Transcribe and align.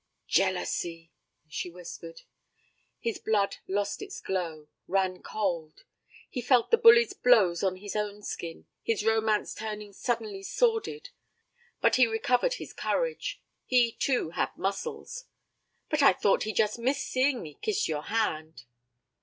'Jealousy,' 0.25 1.11
she 1.47 1.69
whispered. 1.69 2.23
His 2.99 3.19
blood 3.19 3.57
lost 3.67 4.01
its 4.01 4.19
glow, 4.19 4.67
ran 4.87 5.21
cold. 5.21 5.83
He 6.27 6.41
felt 6.41 6.71
the 6.71 6.79
bully's 6.79 7.13
blows 7.13 7.61
on 7.61 7.75
his 7.75 7.95
own 7.95 8.23
skin, 8.23 8.65
his 8.81 9.05
romance 9.05 9.53
turning 9.53 9.93
suddenly 9.93 10.41
sordid. 10.41 11.11
But 11.81 11.97
he 11.97 12.07
recovered 12.07 12.55
his 12.55 12.73
courage. 12.73 13.43
He, 13.63 13.91
too, 13.91 14.31
had 14.31 14.57
muscles. 14.57 15.25
'But 15.87 16.01
I 16.01 16.13
thought 16.13 16.45
he 16.45 16.51
just 16.53 16.79
missed 16.79 17.05
seeing 17.05 17.43
me 17.43 17.59
kiss 17.61 17.87
your 17.87 18.01
hand.' 18.05 18.63